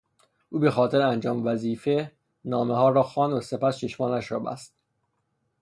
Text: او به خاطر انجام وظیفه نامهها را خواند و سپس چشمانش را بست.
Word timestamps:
او 0.49 0.59
به 0.59 0.71
خاطر 0.71 1.01
انجام 1.01 1.45
وظیفه 1.45 2.11
نامهها 2.45 2.89
را 2.89 3.03
خواند 3.03 3.33
و 3.33 3.41
سپس 3.41 3.77
چشمانش 3.77 4.31
را 4.31 4.39
بست. 4.39 4.73